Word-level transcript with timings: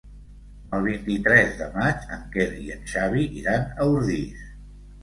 El 0.77 0.87
vint-i-tres 0.87 1.53
de 1.61 1.67
maig 1.75 2.09
en 2.17 2.27
Quer 2.37 2.49
i 2.65 2.75
en 2.79 2.85
Xavi 2.95 3.31
iran 3.45 3.71
a 3.79 3.93
Ordis. 3.97 4.47